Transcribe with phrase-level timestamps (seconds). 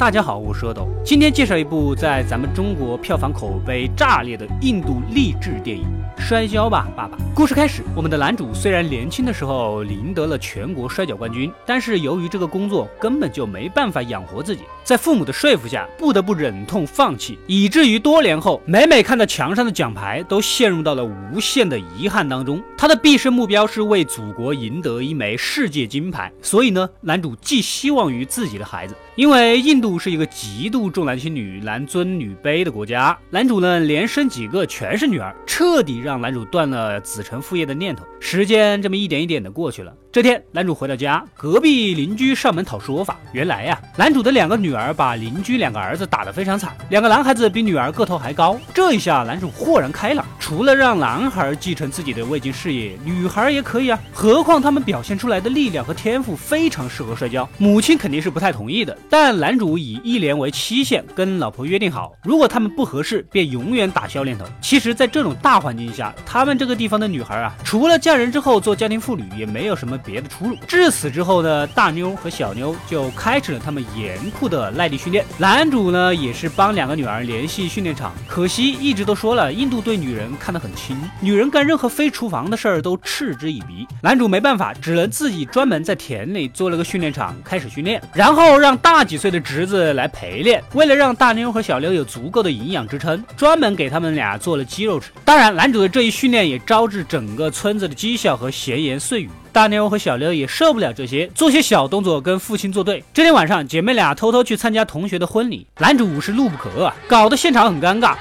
[0.00, 5.84] 大家好，我是阿斗，今天介绍一部在咱们中国票房口碑炸裂的印度励志电影
[6.18, 7.18] 《摔跤吧，爸爸》。
[7.34, 22.58] 故事开始，我们的男主虽然年轻的时候赢得了全国摔跤冠军，但是由于这个工作根本就没办法养活自己，在父母的说服下，不得不忍痛放弃，以至于多年后每每看到墙上的奖牌，都陷入到了无限的遗憾当中。
[22.74, 28.94] 他的毕生目标是为祖国赢得一枚世界金牌，所以呢，男主寄希望于自己的孩子。
[29.16, 38.04] 因为印度是一个极度重男轻女、男尊女卑的国家，男主呢连生几个全是女儿，彻底让男主断了子承父业的念头。
[38.20, 39.94] 时间这么一点一点的过去了。
[40.12, 43.16] 这天，男主回到家，隔壁邻居上门讨说法。
[43.32, 48.58] 原来呀，男主的两个女儿把邻居两个儿子打得非常惨，两个男孩子比女儿个头还高。
[48.74, 53.96] 这一下，男主豁然开朗，除了让男孩继承自己的未经事业，女孩也可以啊。
[54.12, 58.98] 何况他们表现出来的力量和天赋非常适合摔跤，母亲肯定是不太同意的。
[59.08, 64.44] 但男主以一年为期限，跟老婆约定好，如果他们不合适，便永远打消念头。
[64.60, 69.96] 其实，在这种大环境下，他们这个地方的女孩啊，除了嫁人之后做家庭妇女，也没有什么。
[69.98, 70.56] 别的出路。
[70.66, 75.24] 至此之后呢，大妞和小妞就开始了他们严酷的耐力训练。
[75.38, 78.12] 男主呢，也是帮两个女儿联系训练场。
[78.26, 83.86] 可惜一直都说了，印度对女人看得很轻，女人干任何非厨房的事儿都嗤之以鼻。
[84.02, 90.62] 男主没办法，只能自己专门在田里做了个训练场，开始训练，然后让大几岁的侄子来陪练。
[90.72, 95.10] 为了让大妞和小妞有足够的营养支撑，专门给他们俩做了肌肉吃。
[95.24, 99.30] 当然，男主的这一训练也招致整个村子的讥笑和闲言碎语。
[99.52, 103.02] 大妞和小妞也受不了这些，做些小动作跟父亲作对。
[103.12, 108.14] 这天晚上，姐妹俩偷偷去参加同学的婚礼，男主是怒不可遏，搞得现场很尴尬。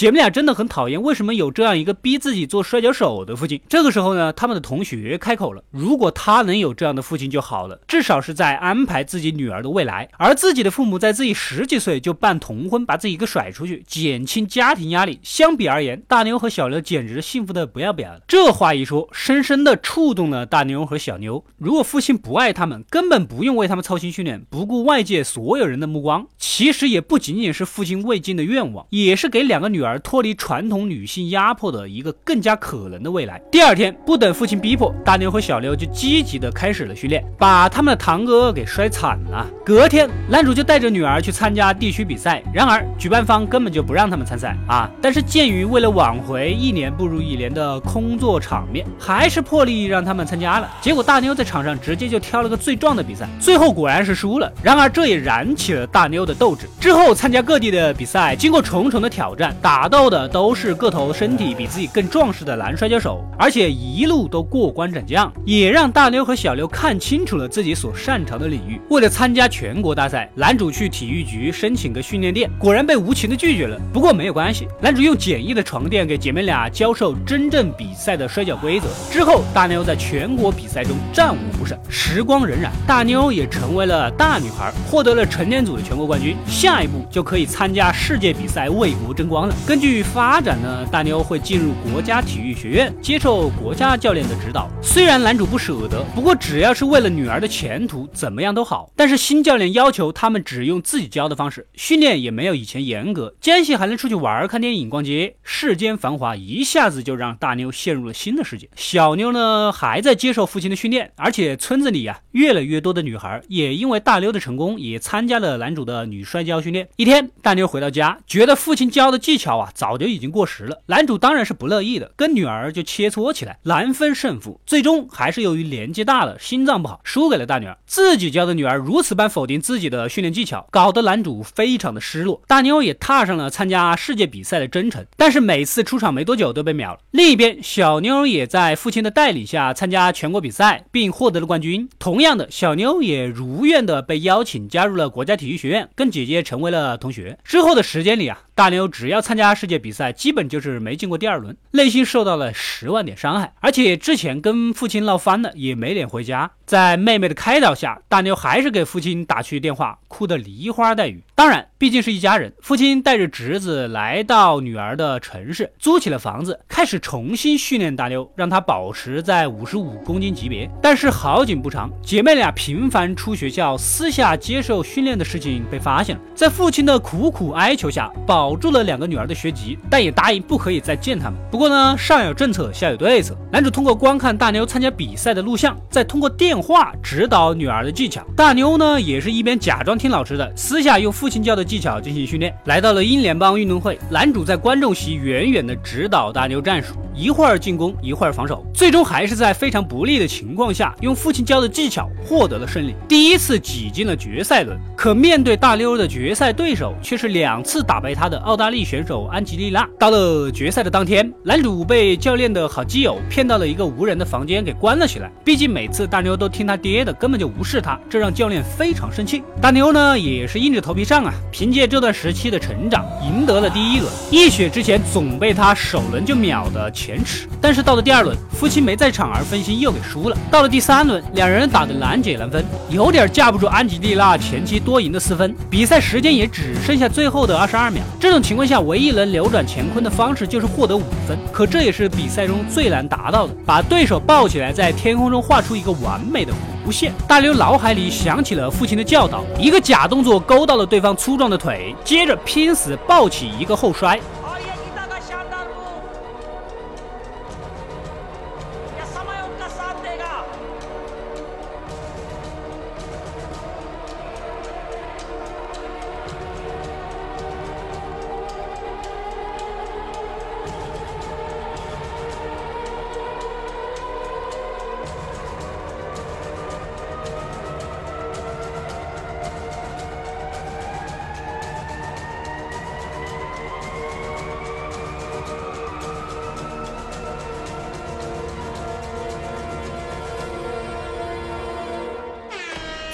[0.00, 3.60] 姐妹俩真的很讨厌，为什么有这样一个逼自己做摔跤手的父亲？
[3.68, 10.08] 这个时候呢，他们的同学开口了：如果他能有这样的父亲就好了，至少是在安排自己女儿的未来。
[10.16, 15.20] 而自己的父母在自己十几岁就办童婚，把自己给甩出去，减轻家庭压力。
[15.22, 18.22] 相比而言，大妞和小妞简直幸福的不要不要的。
[18.26, 21.44] 这话一说，深深的触动了大妞和小妞。
[21.58, 26.26] 如果父亲不爱他们，根本不用为他们操心训练，不顾外界所有人的目光。
[26.38, 29.89] 其实也不仅仅是父亲未尽的愿望，也是给两个女儿。
[29.90, 33.42] 而脱离传统女性压迫的一个更加可能的未来。
[33.50, 39.44] 第二天，不等父亲逼迫，大妞和小妞就积极的开始了训练，把他们的堂哥给摔惨了。
[39.66, 44.88] 隔天，男主就带着女儿去参加地区比赛，然而举办方根本就不让他们参赛啊！
[45.02, 50.70] 但是鉴于为了挽回一年不如一年的空座场面，还是破例让他们参加了。
[50.80, 54.52] 结果大妞在场上直接就挑了个最壮的比赛，最后果然是输了。
[54.62, 56.68] 然而这也燃起了大妞的斗志。
[56.78, 59.79] 之后参加各地的比赛，经过重重的挑战，打。
[59.80, 68.78] 打斗的都是个头、身体比自己更壮实的男摔跤手，而且一路都过关斩将，也让大妞和小妞看清楚了自己所擅长的领域。
[68.90, 73.80] 为了参加全国大赛，男主去体育局申请个训练店，果然被无情的拒绝了。
[73.90, 78.86] 不过没有关系，男主用简易的床垫给姐妹俩教授真正比赛的摔跤规则。
[79.10, 81.74] 之后，大妞在全国比赛中战无不胜。
[81.88, 86.36] 时光荏苒，大妞也成为了大女孩，获得了成年组的全国冠军。
[86.46, 89.54] 下一步就可以参加世界比赛，为国争光了。
[89.70, 94.68] 根据发展呢，大妞会进入国家体育学院，接受国家教练的指导。
[94.82, 98.90] 虽然男主不舍得，不过只要是为了女儿的前途，怎么样都好。
[98.96, 105.36] 但是新教练要求他们只用自己教的方式训练，也没有以前严格，间隙还能出去玩、看电影、逛街。
[105.44, 108.68] 世间繁华一下子就让大妞陷入了新的世界。
[108.74, 116.88] 小妞呢，还在接受父亲的训练，而且村子里呀，越来越多的女孩也因为大妞的成功，也参加了男主的女摔跤训练。
[116.96, 119.49] 一天，大妞回到家，觉得父亲教的技巧。
[119.74, 124.60] 早就已经过时了，男主当然是不乐意的，跟女儿就切磋起来，难分胜负。
[124.66, 127.76] 最终还是由于年纪大了，心脏不好，输给了大女儿。
[127.86, 132.42] 自己教的女儿如此般否定自己的训练技巧，搞得男主非常的失落。
[132.46, 136.98] 大妞也踏上了参加世界比赛的征程，但是每次出场没多久都被秒了。
[137.10, 141.88] 另一边，小妞也在父亲的带领下参加全国比赛，并获得了冠军。
[141.98, 147.38] 同样的，小妞也如愿的被邀请加入了国家体育学院，跟姐姐成为了同学。
[147.44, 148.38] 之后的时间里啊。
[148.60, 156.50] 大妞只要参加世界比赛，基本就是没进过第二轮，内心受到了十万点伤害，而且之前跟父亲闹翻了，也没脸回家。
[156.66, 161.24] 在妹妹的开导下，大妞还是给父亲打去电话，哭得梨花带雨。
[161.34, 170.70] 当然，毕竟是一家人，父亲带着侄子来到女儿的城市，租起了房子，开始重新训练大妞，让她保持在五十五公斤级别。
[170.82, 178.49] 但是好景不长，姐妹俩频繁出学校、私下接受训练的事情被发现了，在父亲的苦苦哀求下，保。
[178.50, 181.38] 保住了两个女儿的学籍，但也答应不可以再见他们。
[181.52, 183.32] 不过呢，上有政策，下有对策。
[183.52, 188.26] 男主通过观看大妞参加比赛的录像，再通过电话指导女儿的技巧。
[188.34, 192.52] 大妞呢，也是一边假装听老师的，私下用父亲教的技巧进行训练。
[192.64, 204.74] 来到了英联邦运动会，男主在观众席远远的指导大妞战术，一会儿进攻，一会儿防守，最终还是在非常不利的情况下，用父亲教的技巧获得了胜利，第一次挤进了决赛轮。
[204.96, 209.86] 可面对大妞的决赛对手，却是两次打败他的澳大利选手安吉丽娜。
[209.98, 215.30] 到了决赛的当天，男主被教练的好基友骗到了一个无人的房间，给关了起来。
[215.44, 219.42] 毕竟每次大妞都听他爹的，根本就无视他，这让教练非常生气。
[219.60, 224.10] 大妞呢，也是硬着头皮上啊，凭借这段时期的成长，赢得了第一轮。
[224.30, 230.36] 一雪之前总被他首轮就秒的前耻，但是到了第二轮，夫妻没在场而分心又给输了。
[230.48, 235.52] 到了第三轮，两人打得难解难分，有点架不住安吉丽娜前期多赢的四分。
[235.68, 241.36] 比赛时间也只剩下最后的二十二秒，这种情况下，唯一能扭转乾坤的方式就是获得五分。
[241.52, 246.52] 可这也是比赛中最难达到的，把对手抱起来，在天空中画出一个完美的
[246.86, 247.12] 弧线。
[247.26, 254.16] 大刘脑海里想起了父亲的教导，一个假动作勾到了对方粗壮的腿，接着拼死抱起一个后摔。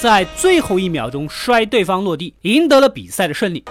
[0.07, 3.65] 在最后一秒钟摔对方落地，赢得了比赛的胜利。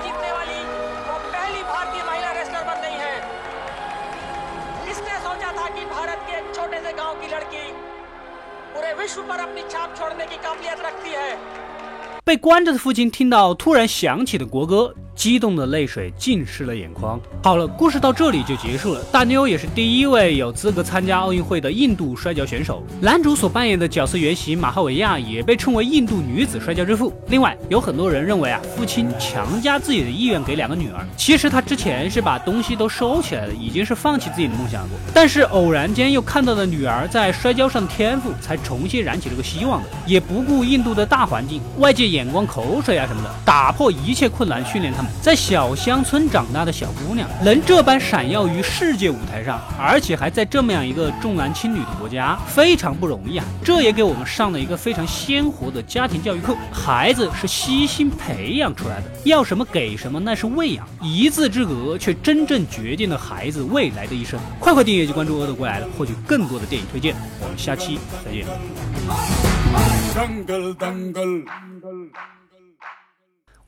[12.26, 14.94] 被关着的父亲听到突然响起的国歌。
[15.15, 17.19] 激动的泪水浸湿了眼眶。
[17.44, 19.01] 好了，故事到这里就结束了。
[19.12, 22.83] 大妞也是第一位有资格参加奥运会的印度摔跤选手。
[23.01, 27.13] 男主所扮演的角色原型马哈维亚也被称为印度女子摔跤之父。
[27.27, 34.97] 另外，有很多人认为啊，父亲强加自己的意愿给两个女儿，其实他之前是把东西都收起来了，已经是放弃自己的梦想过。
[35.13, 39.89] 但是偶然间又看到了女儿在摔跤上的天赋，才重新燃起这个希望的。
[40.06, 45.05] 也不顾印度的大环境、外界眼光、口水啊什么的，打破一切困难训练他们。
[45.22, 53.46] 在小乡村长大的小姑娘，能这般闪耀于世界舞台上，而且还在这么样一个重男轻女的国家，非常不容易啊！
[53.63, 60.88] 这也给我们上了一个非常鲜活的家庭教育课：孩子是悉心培养出来的，要什么给什么，那是喂养。
[61.02, 64.40] 一字之隔，却真正决定了孩子未来的一生。
[64.60, 67.16] 快快订阅及关注“恶斗归来”了，获取更多的电影推荐。
[67.42, 68.46] 我们下期再见。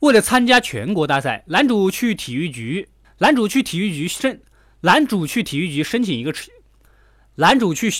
[0.00, 4.40] 为了参加全国大赛，男主去体育局，男主去体育局申，
[4.80, 6.32] 男主去体育局申请一个，
[7.34, 7.90] 男主去，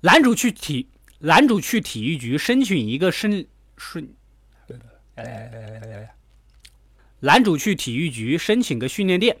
[0.00, 0.88] 男主去体，
[1.20, 3.46] 男主去体育局申请一个申
[3.78, 4.14] 训，
[7.20, 9.38] 男主去体育局申请个训练店。